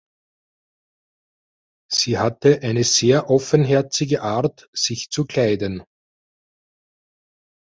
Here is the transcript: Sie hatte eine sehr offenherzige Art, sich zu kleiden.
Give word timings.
Sie 1.91 2.17
hatte 2.17 2.63
eine 2.63 2.83
sehr 2.83 3.29
offenherzige 3.29 4.23
Art, 4.23 4.67
sich 4.73 5.11
zu 5.11 5.25
kleiden. 5.25 5.83